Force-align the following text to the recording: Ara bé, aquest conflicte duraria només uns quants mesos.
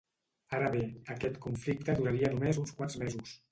Ara 0.59 0.71
bé, 0.75 0.81
aquest 1.17 1.37
conflicte 1.45 1.97
duraria 2.01 2.33
només 2.35 2.63
uns 2.65 2.77
quants 2.81 3.01
mesos. 3.07 3.39